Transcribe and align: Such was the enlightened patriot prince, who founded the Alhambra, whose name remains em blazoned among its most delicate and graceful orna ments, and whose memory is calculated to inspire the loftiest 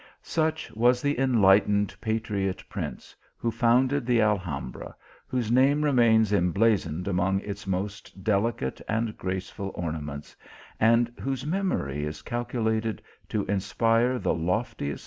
Such 0.23 0.71
was 0.71 0.99
the 0.99 1.19
enlightened 1.19 1.95
patriot 2.01 2.63
prince, 2.67 3.15
who 3.37 3.51
founded 3.51 4.03
the 4.07 4.19
Alhambra, 4.19 4.95
whose 5.27 5.51
name 5.51 5.83
remains 5.83 6.33
em 6.33 6.51
blazoned 6.51 7.07
among 7.07 7.39
its 7.41 7.67
most 7.67 8.23
delicate 8.23 8.81
and 8.89 9.15
graceful 9.15 9.71
orna 9.75 10.01
ments, 10.01 10.35
and 10.79 11.13
whose 11.19 11.45
memory 11.45 12.03
is 12.03 12.23
calculated 12.23 13.03
to 13.29 13.45
inspire 13.45 14.17
the 14.17 14.33
loftiest 14.33 14.99